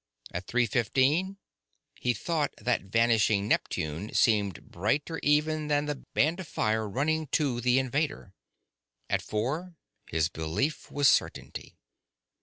[0.31, 1.37] At three fifteen,
[1.93, 7.61] he thought that vanishing Neptune seemed brighter even than the band of fire running to
[7.61, 8.33] the invader.
[9.11, 9.75] At four,
[10.09, 11.75] his belief was certainty.